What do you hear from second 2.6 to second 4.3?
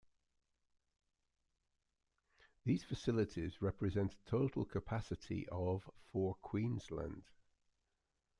These facilities represent a